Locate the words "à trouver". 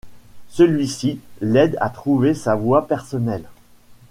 1.79-2.33